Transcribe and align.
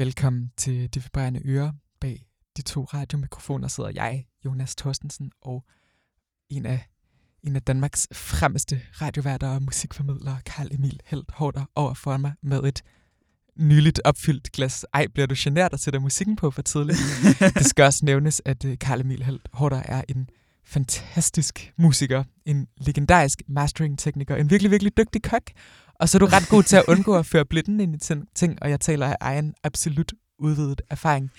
Velkommen 0.00 0.52
til 0.56 0.94
De 0.94 1.02
Vibrerende 1.02 1.40
Ører. 1.44 1.72
Bag 2.00 2.26
de 2.56 2.62
to 2.62 2.84
radiomikrofoner 2.84 3.68
sidder 3.68 3.90
jeg, 3.94 4.26
Jonas 4.44 4.76
Thorstensen, 4.76 5.32
og 5.42 5.64
en 6.50 6.66
af, 6.66 6.88
en 7.42 7.56
af 7.56 7.62
Danmarks 7.62 8.08
fremmeste 8.12 8.80
radioværter 9.00 9.48
og 9.48 9.62
musikformidlere, 9.62 10.38
Karl 10.46 10.68
Emil 10.74 11.00
Helt 11.04 11.30
Hårder, 11.30 11.64
over 11.74 11.94
for 11.94 12.16
mig 12.16 12.32
med 12.42 12.64
et 12.64 12.82
nyligt 13.56 14.00
opfyldt 14.04 14.52
glas. 14.52 14.86
Ej, 14.94 15.06
bliver 15.06 15.26
du 15.26 15.34
generet 15.38 15.72
at 15.72 15.80
sætte 15.80 15.98
musikken 15.98 16.36
på 16.36 16.50
for 16.50 16.62
tidligt? 16.62 16.98
det 17.58 17.66
skal 17.66 17.84
også 17.84 18.04
nævnes, 18.04 18.42
at 18.44 18.64
uh, 18.64 18.74
Karl 18.80 19.00
Emil 19.00 19.22
Helt 19.22 19.48
Hårder 19.52 19.82
er 19.84 20.04
en 20.08 20.28
fantastisk 20.64 21.72
musiker, 21.76 22.24
en 22.46 22.66
legendarisk 22.76 23.42
mastering-tekniker, 23.48 24.36
en 24.36 24.50
virkelig, 24.50 24.70
virkelig 24.70 24.96
dygtig 24.96 25.22
kok, 25.22 25.42
og 25.94 26.08
så 26.08 26.16
er 26.16 26.18
du 26.18 26.26
ret 26.26 26.48
god 26.48 26.62
til 26.62 26.76
at 26.76 26.84
undgå 26.88 27.16
at 27.16 27.26
føre 27.26 27.44
blitten 27.44 27.80
ind 27.80 27.94
i 27.94 28.14
ting, 28.34 28.62
og 28.62 28.70
jeg 28.70 28.80
taler 28.80 29.06
af 29.06 29.16
egen 29.20 29.54
absolut 29.64 30.12
udvidet 30.38 30.82
erfaring. 30.90 31.30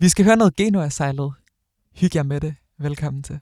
Vi 0.00 0.08
skal 0.08 0.24
høre 0.24 0.36
noget 0.36 0.56
Genua-sejlet. 0.56 1.32
Hyg 1.96 2.16
jer 2.16 2.22
med 2.22 2.40
det. 2.40 2.54
Velkommen 2.78 3.22
til. 3.22 3.40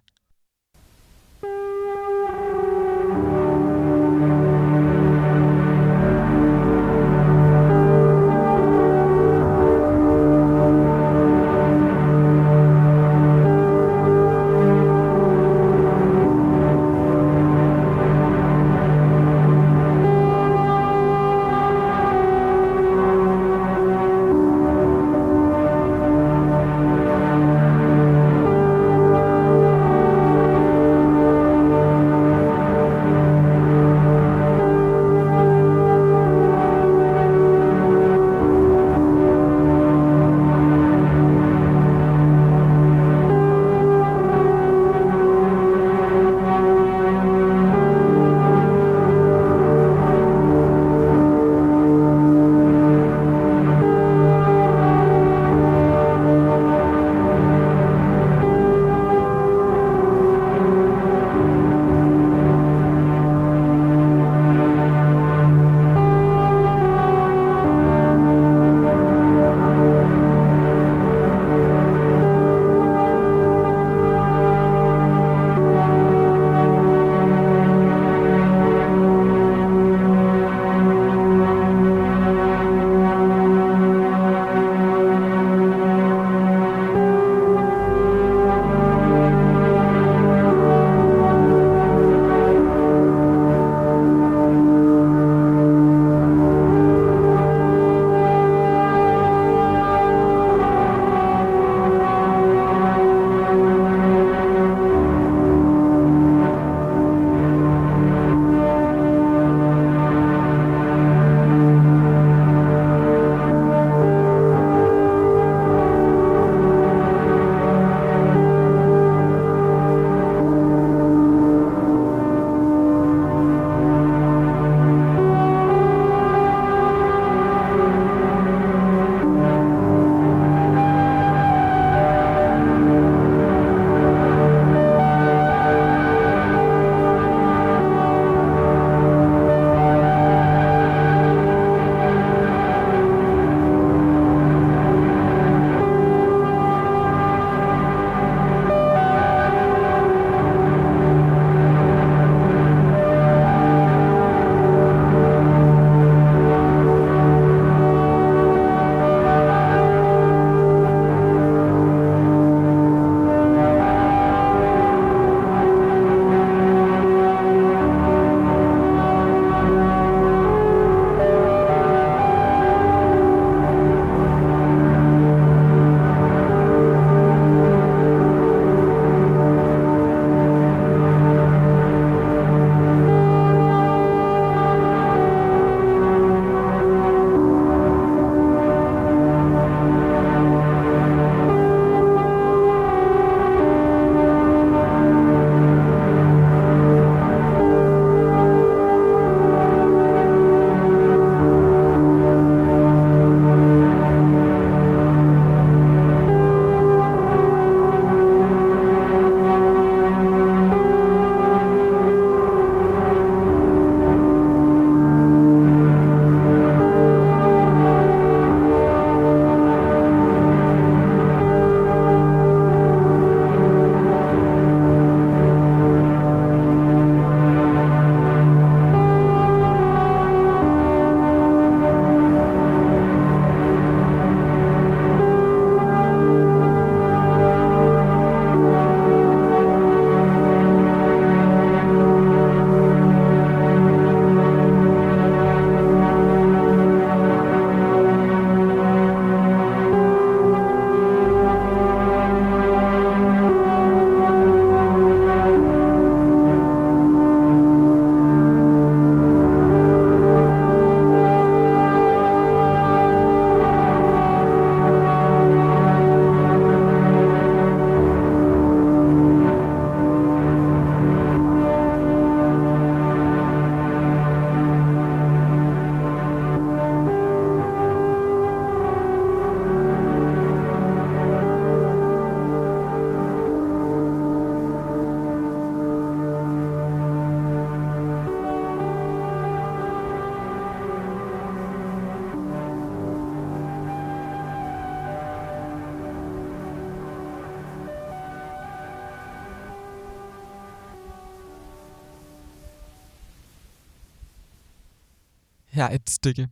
Her 305.75 305.91
et 305.91 306.11
stykke 306.11 306.49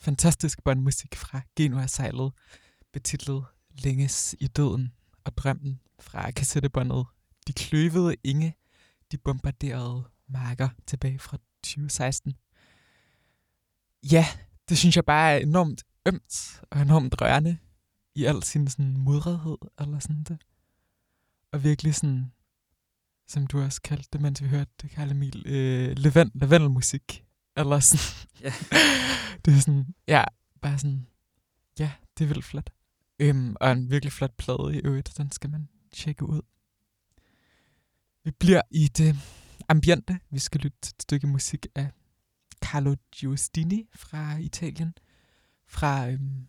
fantastisk 0.00 0.64
båndmusik 0.64 1.14
fra 1.14 1.40
Genua-sejlet, 1.56 2.32
betitlet 2.92 3.44
Længes 3.84 4.36
i 4.40 4.46
døden 4.46 4.92
og 5.24 5.36
drømmen 5.36 5.80
fra 6.00 6.30
kassettebåndet 6.30 7.06
De 7.46 7.52
kløvede 7.52 8.16
inge, 8.24 8.56
de 9.12 9.18
bombarderede 9.18 10.04
marker 10.28 10.68
tilbage 10.86 11.18
fra 11.18 11.36
2016. 11.62 12.34
Ja, 14.12 14.26
det 14.68 14.78
synes 14.78 14.96
jeg 14.96 15.04
bare 15.04 15.32
er 15.32 15.36
enormt 15.36 15.84
ømt 16.06 16.62
og 16.70 16.80
enormt 16.80 17.20
rørende 17.20 17.58
i 18.14 18.24
al 18.24 18.42
sin 18.42 18.68
sådan 18.68 18.96
mudrethed, 18.96 19.58
eller 19.80 19.98
sådan 19.98 20.22
det. 20.22 20.38
Og 21.52 21.64
virkelig 21.64 21.94
sådan, 21.94 22.32
som 23.28 23.46
du 23.46 23.62
også 23.62 23.82
kaldte 23.82 24.08
det, 24.12 24.20
mens 24.20 24.42
vi 24.42 24.48
hørte 24.48 24.70
det, 24.82 24.90
Karl 24.90 25.10
Emil, 25.10 25.42
øh, 25.46 25.98
lavend, 25.98 26.30
lavendelmusik. 26.34 27.24
Eller 27.60 27.80
sådan. 27.80 28.28
Ja. 28.40 28.52
det 29.44 29.54
er 29.54 29.60
sådan, 29.60 29.94
ja, 30.08 30.24
bare 30.62 30.78
sådan, 30.78 31.06
ja, 31.78 31.90
det 32.18 32.24
er 32.24 32.28
vildt 32.28 32.44
flot. 32.44 32.70
Øhm, 33.18 33.56
og 33.60 33.72
en 33.72 33.90
virkelig 33.90 34.12
flot 34.12 34.32
plade 34.36 34.76
i 34.76 34.80
øvrigt, 34.84 35.12
den 35.16 35.32
skal 35.32 35.50
man 35.50 35.68
tjekke 35.92 36.26
ud. 36.28 36.40
Vi 38.24 38.30
bliver 38.30 38.62
i 38.70 38.88
det 38.88 39.16
ambiente. 39.68 40.18
Vi 40.30 40.38
skal 40.38 40.60
lytte 40.60 40.78
til 40.82 40.94
et 40.98 41.02
stykke 41.02 41.26
musik 41.26 41.66
af 41.74 41.90
Carlo 42.64 42.94
Giustini 43.12 43.88
fra 43.94 44.36
Italien. 44.36 44.94
Fra 45.66 46.08
øhm, 46.08 46.46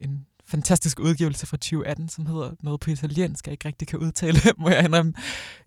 en 0.00 0.26
fantastisk 0.44 1.00
udgivelse 1.00 1.46
fra 1.46 1.56
2018, 1.56 2.08
som 2.08 2.26
hedder 2.26 2.54
noget 2.62 2.80
på 2.80 2.90
italiensk, 2.90 3.46
jeg 3.46 3.52
ikke 3.52 3.68
rigtig 3.68 3.88
kan 3.88 3.98
udtale, 3.98 4.38
må 4.58 4.68
jeg 4.68 4.84
indrømme. 4.84 5.14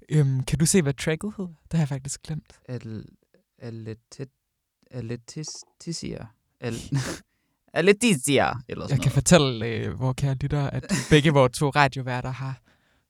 Øhm, 0.10 0.44
kan 0.44 0.60
du 0.60 0.66
se, 0.66 0.82
hvad 0.82 0.94
tracket 0.94 1.34
hedder? 1.38 1.54
Det 1.72 1.74
har 1.74 1.80
jeg 1.80 1.88
faktisk 1.88 2.22
glemt. 2.22 2.60
Al, 2.66 3.06
Aletitia. 4.92 6.28
Al, 6.60 6.76
Aletitia. 7.74 8.54
Eller 8.68 8.86
sådan 8.88 8.98
Jeg 8.98 9.04
kan 9.04 9.12
fortælle 9.12 9.66
øh, 9.68 10.00
vores 10.00 10.16
kære 10.18 10.36
lyttere, 10.36 10.74
at 10.74 10.92
begge 11.12 11.34
vores 11.34 11.58
to 11.58 11.70
radioværter 11.70 12.32
har 12.32 12.62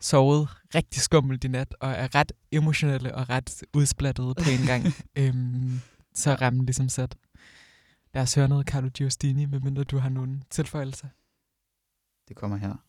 sovet 0.01 0.49
rigtig 0.75 1.01
skummelt 1.01 1.43
i 1.43 1.47
nat, 1.47 1.75
og 1.79 1.91
er 1.91 2.15
ret 2.15 2.31
emotionelle 2.51 3.15
og 3.15 3.29
ret 3.29 3.63
udsplattede 3.73 4.33
på 4.43 4.49
en 4.49 4.65
gang. 4.65 4.83
øhm, 5.19 5.79
så 6.13 6.31
er 6.31 6.41
rammen 6.41 6.65
ligesom 6.65 6.89
sat. 6.89 7.17
Lad 8.13 8.23
os 8.23 8.33
høre 8.35 8.47
noget 8.47 8.67
Carlo 8.67 8.89
Giustini, 8.89 9.45
medmindre 9.45 9.83
du 9.83 9.97
har 9.97 10.09
nogle 10.09 10.41
tilføjelser. 10.49 11.07
Det 12.27 12.35
kommer 12.35 12.57
her. 12.57 12.86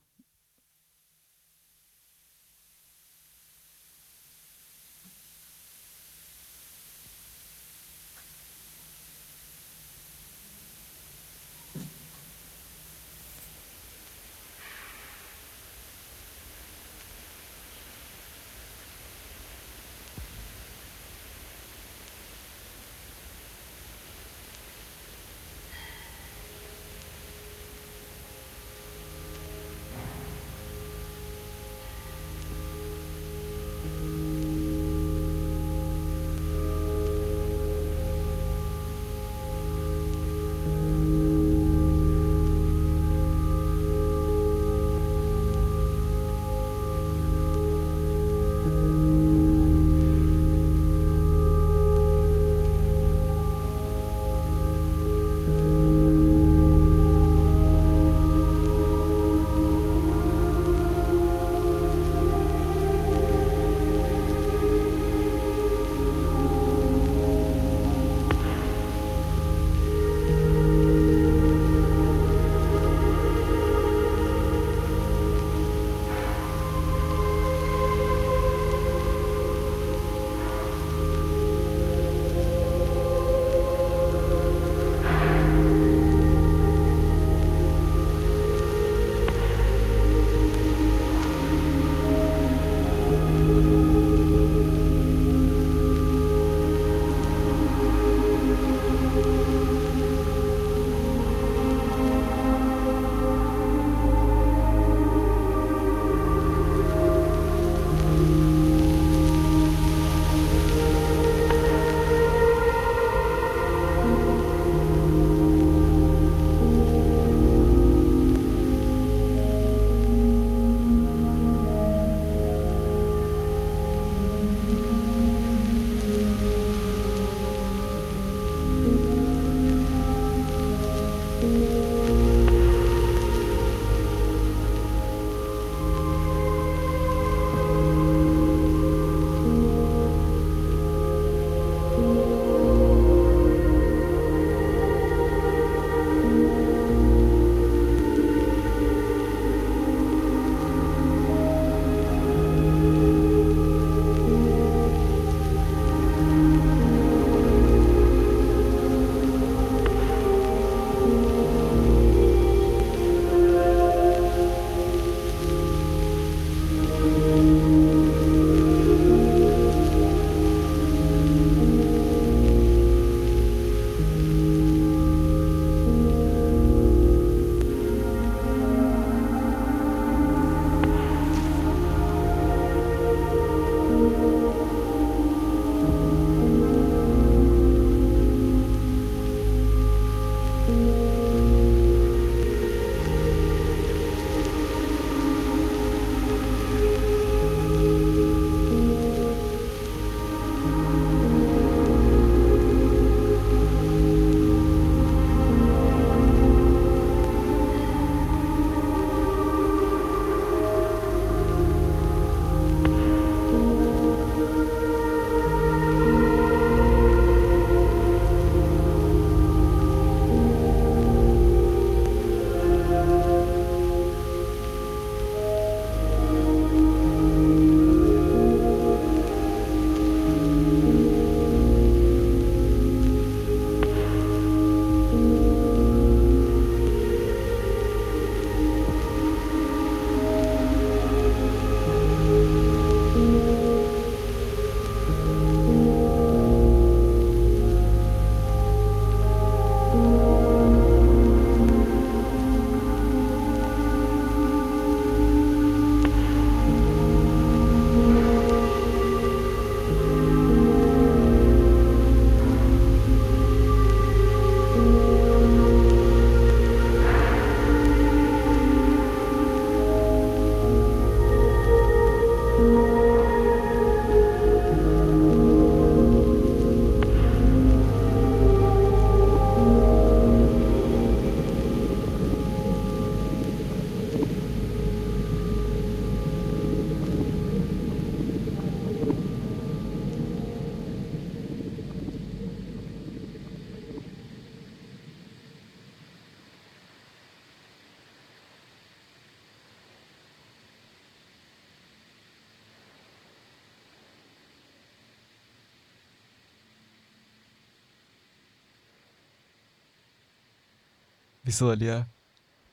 Vi 311.48 311.52
sidder 311.52 311.74
lige 311.74 311.94
og 311.94 312.04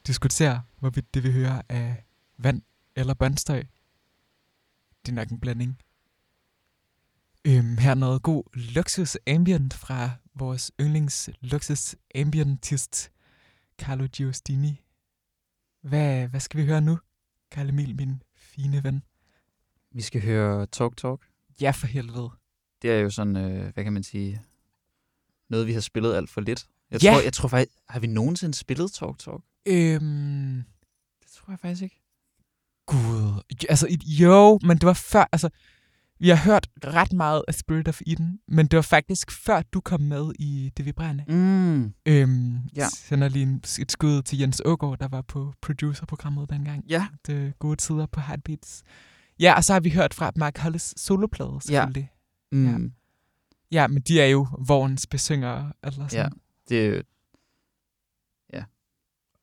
diskuterer, 0.07 0.59
hvorvidt 0.79 1.13
det 1.13 1.23
vi 1.23 1.31
hører 1.31 1.61
af 1.69 2.05
vand 2.37 2.61
eller 2.95 3.13
båndstøj. 3.13 3.63
Det 5.05 5.11
er 5.11 5.15
nok 5.15 5.29
en 5.29 5.39
blanding. 5.39 5.77
Øhm, 7.47 7.77
her 7.77 7.91
er 7.91 7.95
noget 7.95 8.23
god 8.23 8.43
luksus 8.53 9.17
ambient 9.27 9.73
fra 9.73 10.09
vores 10.33 10.71
yndlings 10.81 11.29
luksus 11.41 11.95
ambientist, 12.15 13.11
Carlo 13.77 14.07
Giustini. 14.07 14.81
Hvad, 15.81 16.27
hvad 16.27 16.39
skal 16.39 16.61
vi 16.61 16.65
høre 16.65 16.81
nu, 16.81 16.99
Karl 17.51 17.69
Emil, 17.69 17.95
min 17.95 18.23
fine 18.33 18.83
ven? 18.83 19.03
Vi 19.91 20.01
skal 20.01 20.21
høre 20.21 20.65
Talk 20.65 20.97
Talk. 20.97 21.27
Ja, 21.61 21.71
for 21.71 21.87
helvede. 21.87 22.29
Det 22.81 22.91
er 22.91 22.99
jo 22.99 23.09
sådan, 23.09 23.35
øh, 23.35 23.73
hvad 23.73 23.83
kan 23.83 23.93
man 23.93 24.03
sige, 24.03 24.41
noget 25.49 25.67
vi 25.67 25.73
har 25.73 25.81
spillet 25.81 26.15
alt 26.15 26.29
for 26.29 26.41
lidt. 26.41 26.67
Jeg, 26.91 27.03
Ja. 27.03 27.11
tror, 27.13 27.21
jeg 27.21 27.33
tror 27.33 27.47
faktisk, 27.47 27.77
har 27.89 27.99
vi 27.99 28.07
nogensinde 28.07 28.53
spillet 28.53 28.91
Talk 28.91 29.19
Talk? 29.19 29.41
Øhm, 29.67 30.63
Det 31.23 31.31
tror 31.31 31.51
jeg 31.51 31.59
faktisk 31.59 31.81
ikke. 31.83 32.01
Gud. 32.85 33.41
Altså, 33.69 33.87
jo, 34.05 34.59
men 34.63 34.77
det 34.77 34.85
var 34.85 34.93
før, 34.93 35.25
altså, 35.31 35.49
vi 36.19 36.29
har 36.29 36.35
hørt 36.35 36.67
ret 36.83 37.13
meget 37.13 37.43
af 37.47 37.53
Spirit 37.55 37.87
of 37.87 38.01
Eden, 38.07 38.39
men 38.47 38.67
det 38.67 38.75
var 38.77 38.81
faktisk 38.81 39.31
før 39.31 39.61
du 39.61 39.81
kom 39.81 40.01
med 40.01 40.31
i 40.39 40.71
Det 40.77 40.85
Vibrerende. 40.85 41.23
Mm. 41.27 41.93
Øhm, 42.05 42.57
Ja. 42.75 42.87
Sender 42.89 43.29
lige 43.29 43.43
en, 43.43 43.61
et 43.79 43.91
skud 43.91 44.21
til 44.21 44.39
Jens 44.39 44.61
Ågaard, 44.65 44.99
der 44.99 45.07
var 45.07 45.21
på 45.21 45.53
producerprogrammet 45.61 46.49
dengang. 46.49 46.83
Ja, 46.89 47.07
Det 47.27 47.59
gode 47.59 47.75
tider 47.75 48.05
på 48.05 48.19
Heartbeats. 48.19 48.83
Ja, 49.39 49.53
og 49.57 49.63
så 49.63 49.73
har 49.73 49.79
vi 49.79 49.89
hørt 49.89 50.13
fra 50.13 50.31
Mark 50.35 50.57
Hollis 50.57 50.93
soloplade, 50.97 51.57
selvfølgelig. 51.61 52.09
mm. 52.51 52.65
Ja. 52.65 52.71
ja. 52.71 52.77
Ja, 53.71 53.87
men 53.87 54.01
de 54.01 54.21
er 54.21 54.25
jo 54.27 54.47
vognens 54.67 55.07
besyngere, 55.07 55.73
eller 55.83 56.07
sådan. 56.07 56.25
ja. 56.25 56.29
Det 56.69 56.85
er 56.85 56.89
jo, 56.89 57.01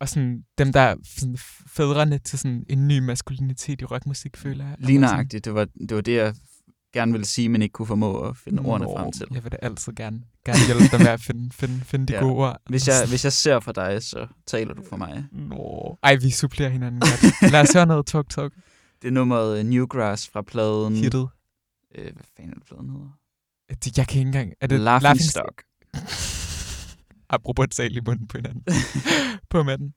Og 0.01 0.09
sådan 0.09 0.45
dem, 0.59 0.73
der 0.73 0.81
er 0.81 0.97
sådan 1.05 1.37
fædrene 1.67 2.19
til 2.19 2.39
sådan 2.39 2.65
en 2.69 2.89
ny 2.89 2.99
maskulinitet 2.99 3.81
i 3.81 3.85
rockmusik, 3.85 4.37
føler 4.37 4.65
jeg. 4.81 4.99
nøjagtigt. 4.99 5.45
Det 5.45 5.55
var, 5.55 5.65
det 5.89 5.95
var 5.95 6.01
det, 6.01 6.17
jeg 6.17 6.35
gerne 6.93 7.13
ville 7.13 7.25
sige, 7.27 7.49
men 7.49 7.63
ikke 7.63 7.73
kunne 7.73 7.87
formå 7.87 8.21
at 8.21 8.37
finde 8.37 8.63
ordene 8.63 8.87
Nå, 8.87 8.97
frem 8.99 9.13
til. 9.13 9.27
Jeg 9.35 9.45
vil 9.45 9.53
da 9.53 9.57
altid 9.63 9.93
gerne, 9.93 10.23
gerne 10.45 10.59
hjælpe 10.67 10.97
dig 10.97 10.99
med 10.99 11.09
at 11.13 11.21
finde, 11.21 11.51
finde, 11.53 11.81
finde 11.85 12.07
de 12.07 12.13
Ja. 12.13 12.21
gode 12.21 12.33
ord. 12.33 12.61
Hvis 12.69 12.89
jeg, 12.89 12.95
hvis 13.09 13.25
jeg 13.25 13.33
ser 13.33 13.61
for 13.61 13.73
dig, 13.73 14.03
så 14.03 14.27
taler 14.47 14.75
du 14.75 14.83
for 14.89 14.97
mig. 14.97 15.25
Nå. 15.33 15.99
Ej, 16.03 16.17
vi 16.17 16.31
supplerer 16.31 16.71
hinanden 16.71 17.01
godt. 17.01 17.53
Lad 17.53 17.61
os 17.61 17.73
høre 17.73 17.87
noget 17.87 18.07
Talk 18.07 18.29
Talk 18.29 18.53
Det 19.03 19.09
er 19.09 19.13
nummeret 19.13 19.67
Newgrass 19.67 20.29
fra 20.29 20.43
pladen... 20.43 20.97
hittet. 20.97 21.29
Øh, 21.95 22.05
hvad 22.05 22.25
fanden 22.37 22.51
er 22.51 22.55
det, 22.55 22.65
pladen 22.67 22.91
hedder? 22.91 23.93
Jeg 23.97 24.09
kan 24.09 24.19
ikke 24.19 24.27
engang... 24.29 24.53
Er 24.61 24.67
det 24.67 24.81
Laughing 24.81 25.21
Stock. 25.21 25.63
Apropos 27.33 27.65
et 27.65 27.75
sal 27.75 27.97
i 27.97 28.01
munden 28.07 28.29
på 28.29 28.39
hinanden. 28.39 28.65
på 29.51 29.63
matten. 29.63 29.95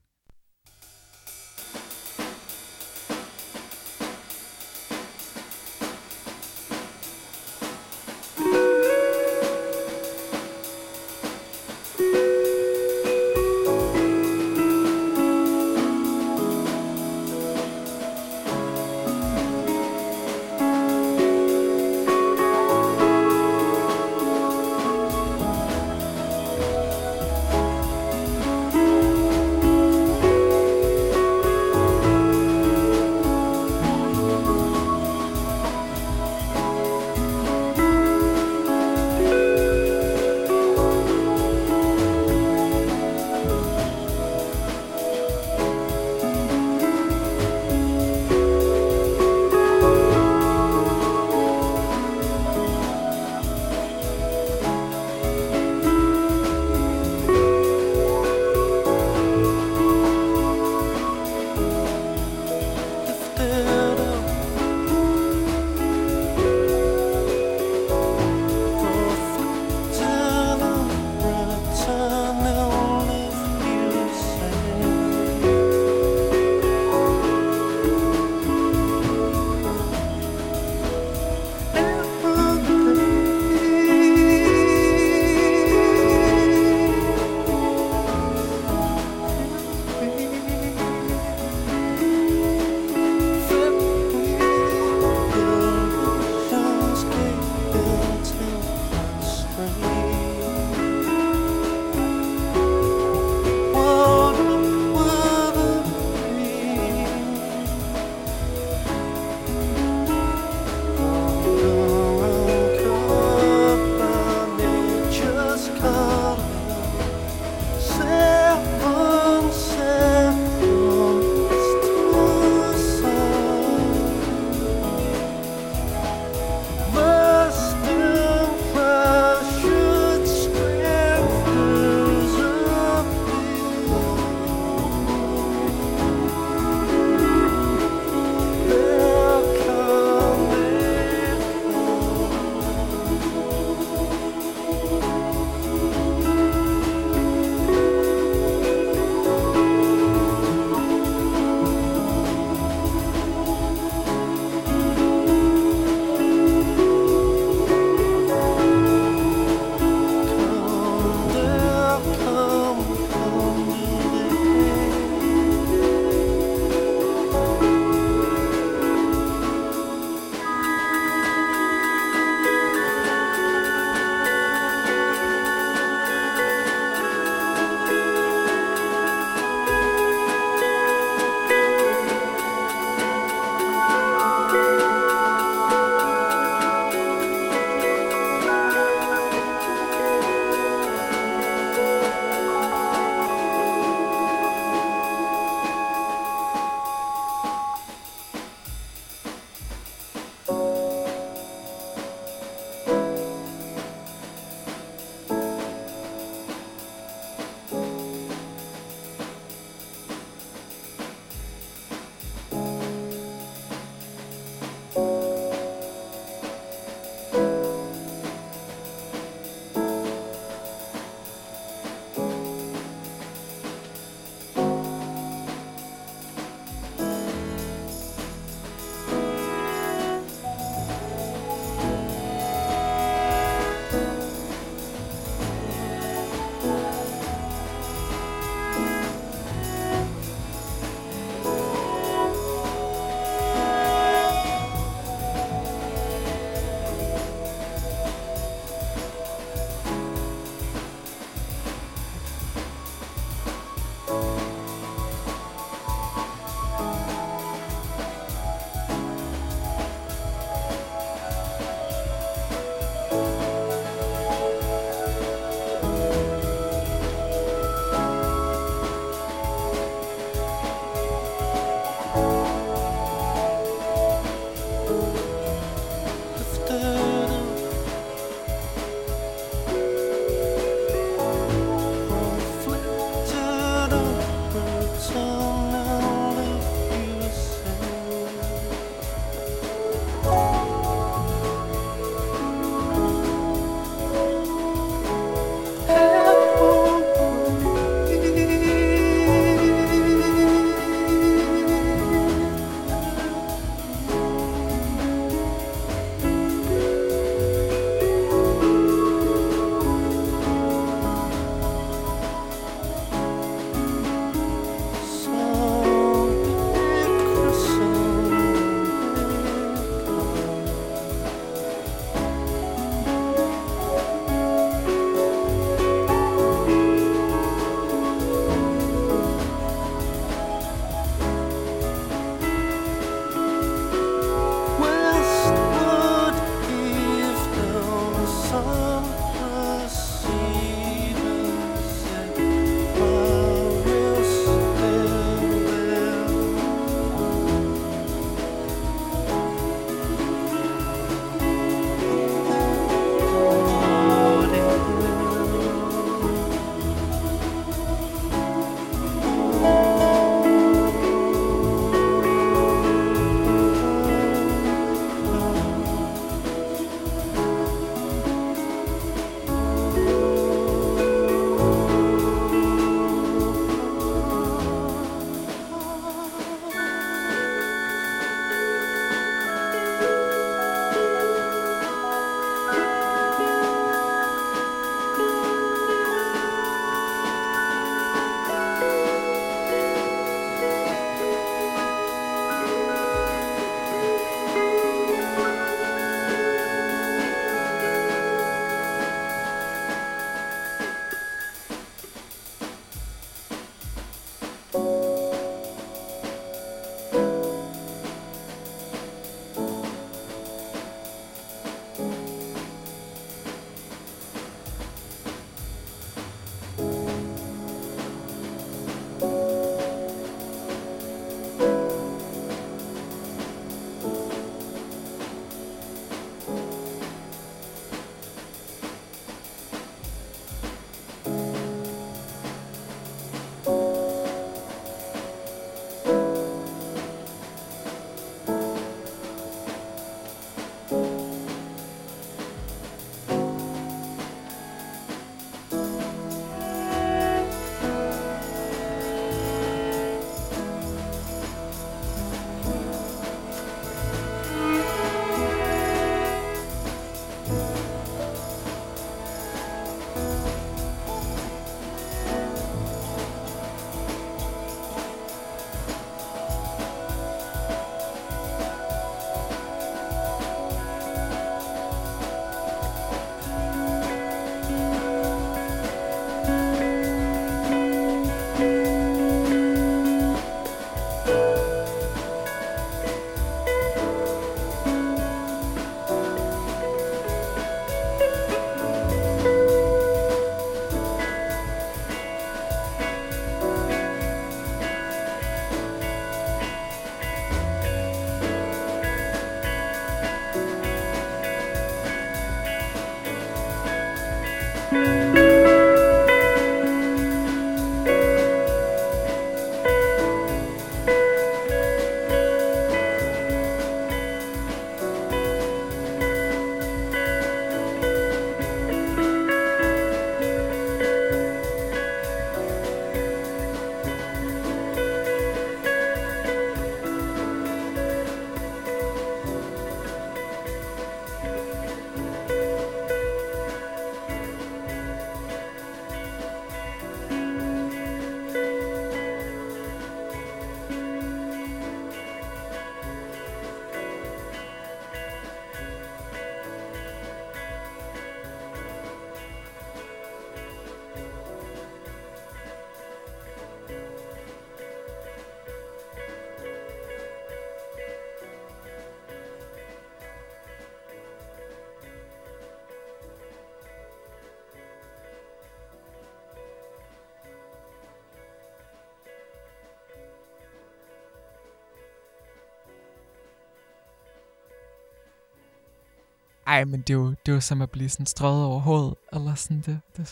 Ej, 576.75 576.85
men 576.85 576.99
det 577.01 577.09
er, 577.09 577.13
jo, 577.13 577.29
det 577.29 577.51
er 577.51 577.53
jo 577.53 577.61
som 577.61 577.81
at 577.81 577.89
blive 577.91 578.09
sådan 578.09 578.25
strøget 578.25 578.63
over 578.65 578.79
hovedet, 578.79 579.13
eller 579.33 579.55
sådan 579.55 579.77
det. 579.77 579.99
Det 580.17 580.19
er 580.27 580.31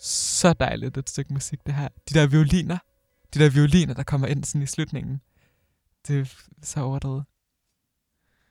så 0.00 0.52
dejligt 0.52 0.96
et 0.96 1.10
stykke 1.10 1.32
musik, 1.32 1.58
det 1.66 1.74
her. 1.74 1.88
De 2.08 2.14
der 2.14 2.26
violiner, 2.26 2.78
de 3.34 3.38
der 3.38 3.50
violiner, 3.50 3.94
der 3.94 4.02
kommer 4.02 4.26
ind 4.26 4.44
sådan 4.44 4.62
i 4.62 4.66
slutningen. 4.66 5.20
Det 6.08 6.20
er 6.20 6.34
så 6.62 6.80
overdrevet. 6.80 7.24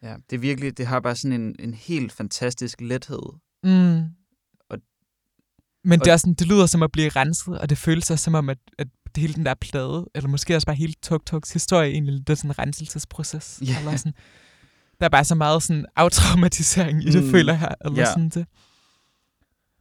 Ja, 0.03 0.15
det 0.29 0.35
er 0.35 0.39
virkelig, 0.39 0.77
det 0.77 0.87
har 0.87 0.99
bare 0.99 1.15
sådan 1.15 1.41
en, 1.41 1.55
en 1.59 1.73
helt 1.73 2.11
fantastisk 2.11 2.81
lethed. 2.81 3.19
Mm. 3.63 3.97
Og- 4.69 4.77
Men 5.83 5.99
det, 5.99 6.07
og- 6.07 6.13
er 6.13 6.17
sådan, 6.17 6.33
det 6.33 6.47
lyder 6.47 6.65
som 6.65 6.83
at 6.83 6.91
blive 6.91 7.09
renset, 7.09 7.59
og 7.59 7.69
det 7.69 7.77
føles 7.77 8.11
også 8.11 8.23
som 8.23 8.35
om, 8.35 8.49
at, 8.49 8.57
at 8.77 8.87
det 9.15 9.21
hele 9.21 9.33
den 9.33 9.45
der 9.45 9.53
plade, 9.53 10.05
eller 10.15 10.27
måske 10.29 10.55
også 10.55 10.65
bare 10.65 10.75
hele 10.75 10.93
Tuk 11.03 11.25
Tuks 11.25 11.53
historie, 11.53 11.91
egentlig 11.91 12.13
lidt 12.13 12.37
sådan 12.39 12.51
en 12.51 12.59
renselsesproces. 12.59 13.61
Ja. 13.65 13.79
Eller 13.79 13.95
sådan, 13.97 14.13
der 15.01 15.05
er 15.05 15.09
bare 15.09 15.23
så 15.25 15.35
meget 15.35 15.63
sådan 15.63 15.85
aftraumatisering 15.95 17.03
i 17.03 17.11
det, 17.11 17.23
Mm, 17.23 17.31
føler 17.31 17.53
jeg. 17.53 17.75
Eller 17.85 17.99
ja. 17.99 18.05
sådan 18.05 18.29
det. 18.29 18.45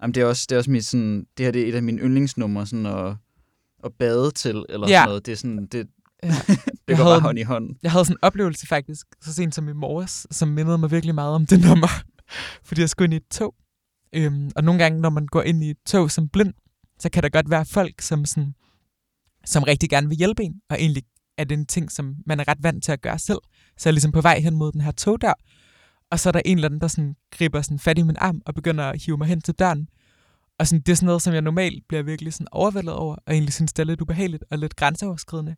Jamen, 0.03 0.15
det 0.15 0.21
er 0.21 0.27
også, 0.27 0.47
det 0.49 0.55
er 0.55 0.59
også 0.59 0.71
mit, 0.71 0.87
sådan, 0.87 1.27
det 1.37 1.47
her 1.47 1.51
det 1.53 1.63
er 1.63 1.69
et 1.69 1.75
af 1.75 1.83
mine 1.83 2.01
yndlingsnumre, 2.03 2.67
sådan 2.67 2.87
at, 2.87 3.17
at 3.85 3.93
bade 3.99 4.31
til, 4.31 4.65
eller 4.69 4.89
Ja. 4.89 4.95
sådan 4.99 5.09
noget. 5.09 5.27
Det 5.27 5.33
er 5.33 5.37
sådan, 5.37 5.67
det, 5.67 5.87
Ja. 6.23 6.29
det 6.49 6.59
Jeg 6.89 6.97
går 6.97 7.05
havde 7.05 7.07
bare 7.07 7.21
hånd 7.21 7.39
i 7.39 7.43
hånd. 7.43 7.71
Jeg 7.83 7.93
havde 7.93 8.05
sådan 8.05 8.15
en 8.17 8.19
oplevelse 8.23 8.67
faktisk, 8.67 9.07
så 9.21 9.35
sent 9.35 9.55
som 9.55 9.69
i 9.69 9.73
morges, 9.73 10.27
som 10.31 10.49
mindede 10.49 10.79
mig 10.79 10.91
virkelig 10.91 11.15
meget 11.15 11.35
om 11.35 11.47
det 11.47 11.61
nummer. 11.69 11.89
Fordi 12.65 12.81
jeg 12.81 12.89
skulle 12.91 13.07
ind 13.07 13.15
i 13.15 13.17
et 13.17 13.29
tog. 13.31 13.55
Øhm, 14.13 14.51
og 14.57 14.65
nogle 14.65 14.83
gange, 14.83 15.01
når 15.01 15.11
man 15.11 15.27
går 15.27 15.43
ind 15.43 15.65
i 15.65 15.71
et 15.71 15.77
tog 15.87 16.11
som 16.11 16.29
blind, 16.29 16.55
så 16.99 17.11
kan 17.11 17.23
der 17.23 17.29
godt 17.29 17.51
være 17.51 17.65
folk, 17.65 18.01
som, 18.01 18.25
sådan, 18.25 18.55
som 19.45 19.63
rigtig 19.63 19.91
gerne 19.91 20.09
vil 20.09 20.17
hjælpe 20.19 20.43
en. 20.43 20.55
Og 20.71 20.77
egentlig 20.81 21.03
er 21.39 21.45
det 21.45 21.59
en 21.59 21.67
ting, 21.67 21.93
som 21.93 22.15
man 22.27 22.41
er 22.41 22.49
ret 22.49 22.59
vant 22.63 22.85
til 22.85 22.93
at 22.93 23.01
gøre 23.03 23.19
selv. 23.19 23.39
Så 23.81 23.89
jeg 23.89 23.91
er 23.91 23.95
ligesom 23.95 24.13
på 24.13 24.21
vej 24.21 24.41
hen 24.41 24.57
mod 24.57 24.73
den 24.73 24.81
her 24.81 24.91
togdør. 24.91 25.33
Og 26.11 26.21
så 26.21 26.29
er 26.29 26.33
der 26.33 26.43
en 26.45 26.57
eller 26.57 26.69
anden, 26.69 26.81
der 26.81 26.89
sådan 26.89 27.17
griber 27.31 27.63
sådan 27.63 27.79
fat 27.79 27.99
i 27.99 28.03
min 28.03 28.17
arm 28.19 28.43
og 28.47 28.55
begynder 28.55 28.85
at 28.85 29.03
hive 29.03 29.17
mig 29.17 29.29
hen 29.29 29.41
til 29.41 29.55
døren. 29.55 29.89
Og 30.59 30.67
sådan, 30.67 30.81
det 30.81 30.93
er 30.93 30.97
sådan 30.97 31.07
noget, 31.07 31.23
som 31.23 31.35
jeg 31.35 31.43
normalt 31.43 31.89
bliver 31.89 32.03
virkelig 32.03 32.33
sådan 32.33 32.47
overvældet 32.53 32.95
over, 32.95 33.17
og 33.27 33.33
egentlig 33.33 33.53
synes, 33.53 33.73
det 33.73 33.83
er 33.83 33.87
lidt 33.87 34.01
ubehageligt 34.01 34.45
og 34.51 34.59
lidt 34.59 34.77
grænseoverskridende. 34.77 35.57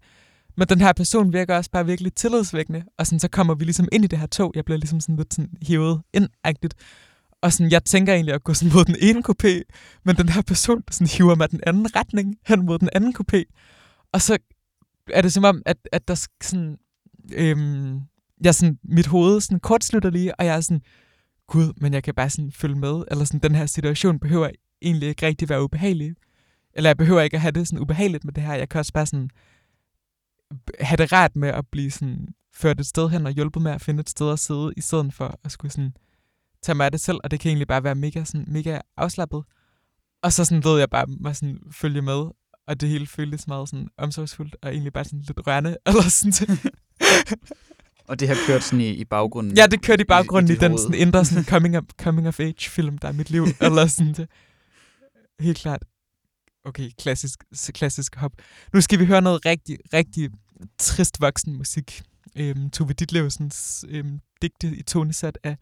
Men 0.56 0.68
den 0.68 0.80
her 0.80 0.92
person 0.92 1.32
virker 1.32 1.56
også 1.56 1.70
bare 1.70 1.86
virkelig 1.86 2.14
tillidsvækkende, 2.14 2.84
og 2.98 3.06
sådan, 3.06 3.20
så 3.20 3.28
kommer 3.28 3.54
vi 3.54 3.64
ligesom 3.64 3.88
ind 3.92 4.04
i 4.04 4.06
det 4.06 4.18
her 4.18 4.26
tog. 4.26 4.52
Jeg 4.54 4.64
bliver 4.64 4.78
ligesom 4.78 5.00
sådan 5.00 5.16
lidt 5.16 5.34
sådan 5.34 5.50
hævet 5.62 6.02
ind 6.14 6.28
Og 7.42 7.52
sådan, 7.52 7.72
jeg 7.72 7.84
tænker 7.84 8.14
egentlig 8.14 8.34
at 8.34 8.44
gå 8.44 8.54
sådan 8.54 8.74
mod 8.74 8.84
den 8.84 8.96
ene 9.00 9.22
kopé, 9.28 9.62
men 10.04 10.16
den 10.16 10.28
her 10.28 10.42
person 10.42 10.82
sådan 10.90 11.06
hiver 11.06 11.34
mig 11.34 11.50
den 11.50 11.60
anden 11.66 11.96
retning 11.96 12.36
hen 12.46 12.66
mod 12.66 12.78
den 12.78 12.88
anden 12.92 13.14
kopé. 13.20 13.42
Og 14.12 14.22
så 14.22 14.38
er 15.12 15.22
det 15.22 15.32
som 15.32 15.44
om, 15.44 15.62
at, 15.66 15.76
at 15.92 16.08
der 16.08 16.26
sådan, 16.42 16.78
øhm, 17.32 18.00
jeg 18.44 18.54
sådan, 18.54 18.78
mit 18.84 19.06
hoved 19.06 19.40
sådan 19.40 19.60
kortslutter 19.60 20.10
lige, 20.10 20.34
og 20.34 20.46
jeg 20.46 20.56
er 20.56 20.60
sådan, 20.60 20.82
gud, 21.46 21.72
men 21.76 21.92
jeg 21.92 22.02
kan 22.02 22.14
bare 22.14 22.30
sådan 22.30 22.52
følge 22.52 22.76
med, 22.76 23.04
eller 23.10 23.24
sådan, 23.24 23.40
den 23.40 23.54
her 23.54 23.66
situation 23.66 24.18
behøver 24.18 24.50
egentlig 24.82 25.08
ikke 25.08 25.26
rigtig 25.26 25.48
være 25.48 25.62
ubehagelig. 25.62 26.14
Eller 26.74 26.90
jeg 26.90 26.96
behøver 26.96 27.20
ikke 27.20 27.34
at 27.34 27.40
have 27.40 27.52
det 27.52 27.68
sådan 27.68 27.82
ubehageligt 27.82 28.24
med 28.24 28.32
det 28.32 28.42
her. 28.42 28.54
Jeg 28.54 28.68
kan 28.68 28.78
også 28.78 28.92
bare 28.92 29.06
sådan 29.06 29.30
have 30.80 30.96
det 30.96 31.12
rart 31.12 31.36
med 31.36 31.48
at 31.48 31.66
blive 31.66 31.90
sådan 31.90 32.28
ført 32.54 32.80
et 32.80 32.86
sted 32.86 33.08
hen 33.08 33.26
og 33.26 33.32
hjulpet 33.32 33.62
med 33.62 33.72
at 33.72 33.80
finde 33.80 34.00
et 34.00 34.10
sted 34.10 34.32
at 34.32 34.38
sidde, 34.38 34.72
i 34.76 34.80
stedet 34.80 35.14
for 35.14 35.40
at 35.44 35.52
skulle 35.52 35.72
sådan 35.72 35.94
tage 36.62 36.76
mig 36.76 36.84
af 36.84 36.90
det 36.90 37.00
selv, 37.00 37.18
og 37.24 37.30
det 37.30 37.40
kan 37.40 37.48
egentlig 37.48 37.68
bare 37.68 37.84
være 37.84 37.94
mega, 37.94 38.24
sådan, 38.24 38.44
mega 38.48 38.78
afslappet. 38.96 39.44
Og 40.22 40.32
så 40.32 40.44
sådan 40.44 40.64
ved 40.64 40.78
jeg 40.78 40.90
bare 40.90 41.06
mig 41.06 41.36
sådan 41.36 41.58
følge 41.72 42.02
med, 42.02 42.24
og 42.66 42.80
det 42.80 42.88
hele 42.88 43.06
føltes 43.06 43.46
meget 43.46 43.68
sådan 43.68 43.88
omsorgsfuldt, 43.96 44.56
og 44.62 44.70
egentlig 44.70 44.92
bare 44.92 45.04
sådan 45.04 45.20
lidt 45.20 45.46
rørende, 45.46 45.76
eller 45.86 46.02
sådan 46.02 46.58
Og 48.08 48.20
det 48.20 48.28
har 48.28 48.36
kørt 48.46 48.62
sådan 48.62 48.80
i, 48.80 48.88
i 48.90 49.04
baggrunden. 49.04 49.56
Ja, 49.56 49.66
det 49.66 49.82
kørte 49.82 50.02
i 50.02 50.04
baggrunden 50.04 50.50
i, 50.50 50.54
dit 50.54 50.60
den 50.60 50.70
hoved. 50.70 50.82
sådan 50.82 50.94
indre 50.94 51.24
sådan 51.24 51.44
coming, 51.52 51.76
of, 51.76 51.84
coming 52.02 52.28
of 52.28 52.40
age 52.40 52.70
film, 52.70 52.98
der 52.98 53.08
er 53.08 53.12
mit 53.12 53.30
liv, 53.30 53.46
eller 53.60 53.86
sådan 53.86 54.12
det. 54.12 54.28
Helt 55.40 55.58
klart. 55.58 55.84
Okay, 56.64 56.90
klassisk, 56.98 57.44
klassisk 57.74 58.16
hop. 58.16 58.32
Nu 58.74 58.80
skal 58.80 58.98
vi 58.98 59.04
høre 59.04 59.22
noget 59.22 59.46
rigtig, 59.46 59.78
rigtig 59.94 60.30
trist 60.78 61.20
voksen 61.20 61.56
musik. 61.56 62.02
Øhm, 62.36 62.70
Tove 62.70 62.92
Ditlevsens 62.92 63.84
øhm, 63.88 64.20
digte 64.42 64.76
i 64.76 64.82
tonesat 64.82 65.38
af 65.44 65.56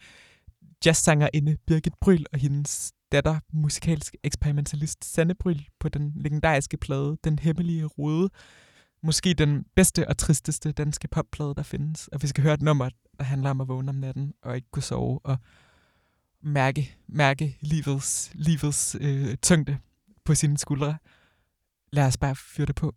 jazzsangerinde 0.87 1.57
Birgit 1.67 1.95
Bryl 2.01 2.25
og 2.33 2.39
hendes 2.39 2.93
datter, 3.13 3.41
musikalsk 3.53 4.15
eksperimentalist 4.25 5.05
Sanne 5.05 5.35
Bryl, 5.35 5.65
på 5.81 5.89
den 5.89 6.13
legendariske 6.17 6.77
plade 6.77 7.17
Den 7.25 7.39
Hemmelige 7.39 7.85
Rode. 7.85 8.31
Måske 9.03 9.35
den 9.35 9.65
bedste 9.77 10.09
og 10.09 10.19
tristeste 10.19 10.73
danske 10.73 11.09
popplade, 11.09 11.55
der 11.55 11.63
findes. 11.63 12.09
Og 12.09 12.23
vi 12.23 12.27
skal 12.27 12.43
høre 12.43 12.55
et 12.55 12.63
nummer, 12.63 12.89
der 13.19 13.25
handler 13.25 13.51
om 13.51 13.61
at 13.61 13.69
vågne 13.69 13.89
om 13.89 13.95
natten 13.95 14.35
og 14.43 14.57
ikke 14.57 14.69
kunne 14.71 14.83
sove 14.83 15.21
og 15.25 15.39
mærke, 16.43 16.97
mærke 17.07 17.59
livets, 17.61 18.31
livets 18.35 18.97
øh, 19.01 19.37
tyngde 19.37 19.79
på 20.25 20.35
sine 20.35 20.59
skuldre. 20.59 20.99
Lad 21.93 22.07
os 22.07 22.17
bare 22.17 22.37
fyre 22.37 22.67
det 22.67 22.75
på. 22.75 22.95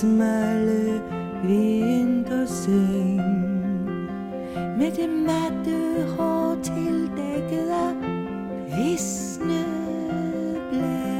Smalle 0.00 1.02
vinterseng. 1.44 3.20
Med 4.78 4.90
det 4.90 5.08
matte 5.08 6.06
hår 6.16 6.56
tildækket 6.62 7.68
af 7.68 7.94
visne 8.76 9.64
blade. 10.70 11.10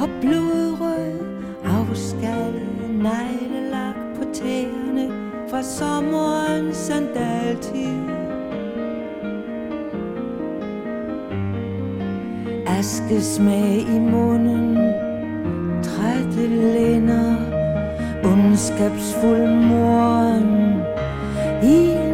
Og 0.00 0.08
blodrød 0.20 1.18
afskaldet 1.64 2.90
neglelak 2.90 3.96
på 4.16 4.24
tæerne 4.32 5.06
fra 5.50 5.62
sommerens 5.62 6.76
sandaltid. 6.76 8.17
Askesmag 12.78 13.78
i 13.78 13.98
munden, 13.98 14.76
trætte 15.82 16.46
lænder 16.46 17.36
ondskabsfuld 18.24 19.48
morgen. 19.48 20.82
I 21.62 22.07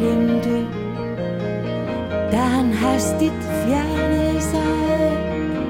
glemte, 0.00 0.66
da 2.32 2.36
han 2.36 2.72
hastigt 2.72 3.42
fjernede 3.64 4.40
sig. 4.40 4.70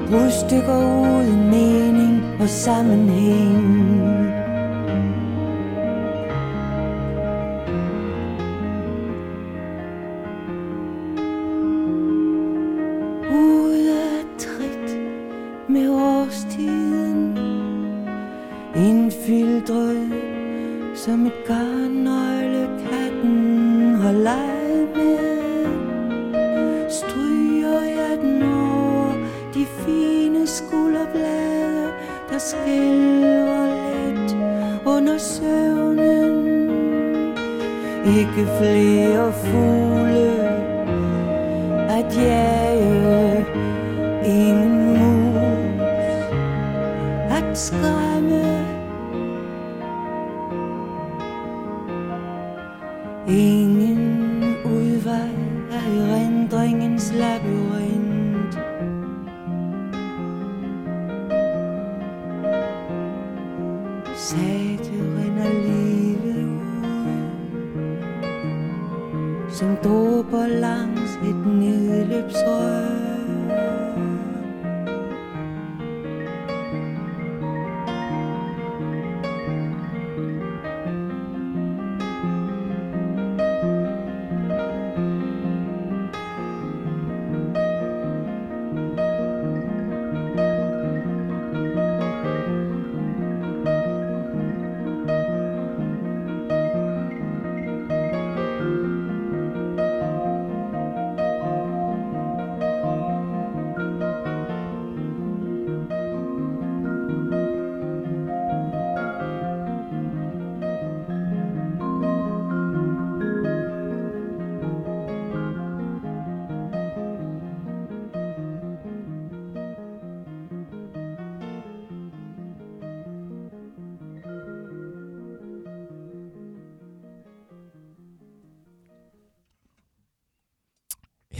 Brudstykker 0.09 0.77
uden 1.01 1.49
mening 1.49 2.23
og 2.39 2.49
sammenhæng. 2.49 3.91
Ude 13.31 13.71
Indfiltret 18.75 20.11
som 20.95 21.25
et 21.25 21.33
garnnøgle 21.47 22.69
katten 22.89 23.40
har 24.11 24.17
leget 24.17 24.89
med 24.95 26.89
Stryger 26.89 27.81
jeg 27.81 28.17
den 28.21 28.43
over 28.43 29.13
de 29.53 29.65
fine 29.65 30.47
skulderblade 30.47 31.91
Der 32.29 32.37
skælver 32.37 33.65
let 33.65 34.35
under 34.85 35.17
søvnen 35.17 36.47
Ikke 38.05 38.47
flere 38.59 39.33
fugle 39.33 40.31
at 41.89 42.17
jage 42.17 43.45
Ingen 44.25 44.87
mus. 44.87 45.81
At 47.29 47.57
skræmme 47.57 48.10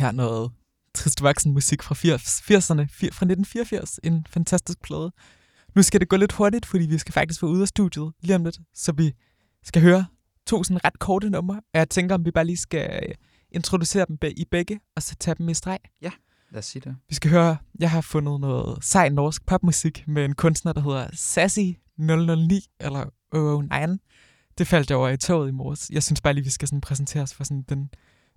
Her 0.02 0.12
noget 0.12 0.52
trist 0.94 1.22
voksen 1.24 1.54
musik 1.54 1.84
fra 1.84 1.96
80'erne, 1.96 2.18
80'erne, 2.18 2.82
fir- 2.82 3.14
fra 3.14 3.26
1984. 3.26 4.00
En 4.04 4.26
fantastisk 4.30 4.82
plade. 4.82 5.12
Nu 5.76 5.82
skal 5.82 6.00
det 6.00 6.10
gå 6.10 6.16
lidt 6.16 6.32
hurtigt, 6.32 6.66
fordi 6.66 6.86
vi 6.86 6.98
skal 6.98 7.14
faktisk 7.14 7.42
være 7.42 7.52
ude 7.52 7.62
af 7.62 7.68
studiet 7.68 8.12
lige 8.22 8.36
om 8.36 8.44
lidt, 8.44 8.60
så 8.74 8.92
vi 8.92 9.14
skal 9.64 9.82
høre 9.82 10.06
to 10.48 10.64
sådan 10.64 10.86
ret 10.86 11.00
korte 11.00 11.30
numre. 11.30 11.56
Og 11.56 11.80
jeg 11.80 11.90
tænker, 11.90 12.16
om 12.16 12.26
vi 12.26 12.32
bare 12.32 12.46
lige 12.46 12.58
skal 12.58 13.00
øh, 13.04 13.16
introducere 13.52 14.06
dem 14.08 14.18
i 14.38 14.46
begge, 14.52 14.80
og 14.96 15.04
så 15.04 15.16
tage 15.20 15.36
dem 15.36 15.50
i 15.50 15.54
streg. 15.54 15.80
Lad 16.52 16.60
os 16.60 16.66
sige 16.66 16.82
det. 16.86 16.96
Vi 17.10 17.16
skal 17.16 17.32
høre, 17.32 17.58
jeg 17.80 17.92
har 17.92 18.02
fundet 18.02 18.40
noget 18.42 18.84
sej 18.84 19.10
norsk 19.10 19.46
popmusik 19.46 20.04
med 20.08 20.26
en 20.26 20.36
kunstner, 20.36 20.74
der 20.74 20.82
hedder 20.82 21.08
Sassy 21.14 21.60
009, 21.98 22.66
eller 22.80 23.06
009. 23.88 23.98
Det 24.58 24.68
faldt 24.68 24.90
jeg 24.90 24.98
over 24.98 25.10
i 25.10 25.18
toget 25.18 25.48
i 25.50 25.52
morges. 25.52 25.90
Jeg 25.94 26.04
synes 26.04 26.22
bare 26.22 26.34
lige, 26.34 26.44
vi 26.44 26.50
skal 26.50 26.68
sådan 26.68 26.82
præsentere 26.82 27.24
os 27.24 27.34
for 27.34 27.44
sådan 27.44 27.66
den, 27.70 27.90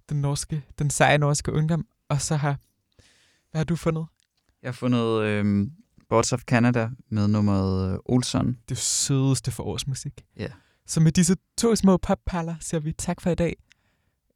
den, 0.08 0.20
norske, 0.20 0.62
den 0.78 0.90
seje 0.90 1.18
norske 1.18 1.52
ungdom. 1.52 1.86
Og 2.08 2.20
så 2.20 2.36
har, 2.36 2.56
hvad 3.50 3.58
har 3.58 3.64
du 3.64 3.76
fundet? 3.76 4.06
Jeg 4.62 4.68
har 4.68 4.72
fundet 4.72 5.22
øh, 5.22 5.66
Boards 6.08 6.32
of 6.32 6.42
Canada 6.42 6.90
med 7.08 7.28
nummeret 7.28 7.92
øh, 7.92 7.98
Olson. 8.04 8.58
Det 8.68 8.78
sødeste 8.78 9.50
for 9.50 9.62
årsmusik. 9.62 10.24
Ja. 10.36 10.48
Så 10.86 11.00
med 11.00 11.12
disse 11.12 11.36
to 11.58 11.76
små 11.76 11.96
poppaller 11.96 12.54
siger 12.60 12.80
vi 12.80 12.92
tak 12.92 13.20
for 13.20 13.30
i 13.30 13.34
dag. 13.34 13.56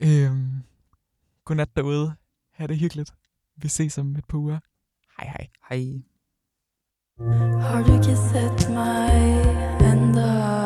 Øhm, 0.01 0.51
godnat 1.45 1.77
derude. 1.77 2.15
Ha' 2.55 2.67
det 2.67 2.79
hyggeligt. 2.79 3.15
Vi 3.57 3.69
ses 3.69 3.99
om 3.99 4.17
et 4.17 4.25
par 4.25 4.39
uger. 4.39 4.59
Hej 5.19 5.29
hej. 5.29 5.49
Hej. 5.71 6.03
Har 7.61 7.83
du 7.83 7.93
ikke 7.93 8.17
sett 8.17 8.71
meg 8.71 9.13
enda? 9.93 10.58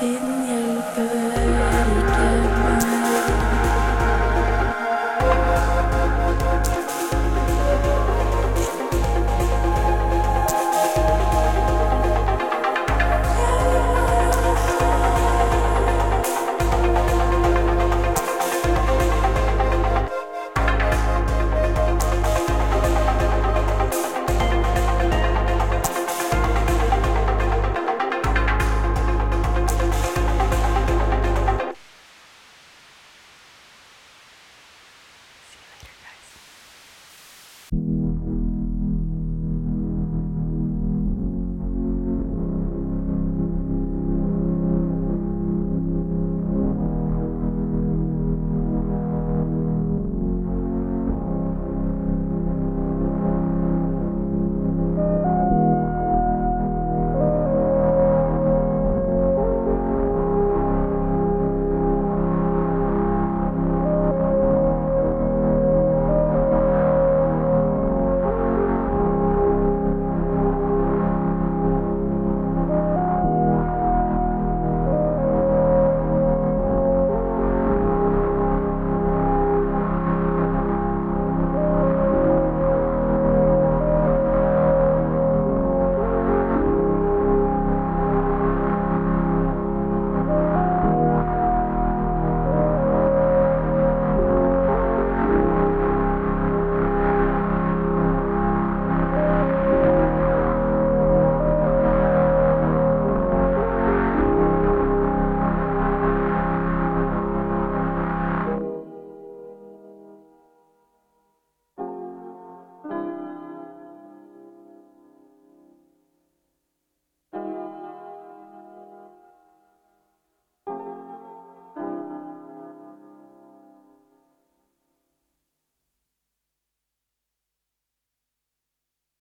In 0.00 0.46
your 0.46 0.80
the 0.94 1.27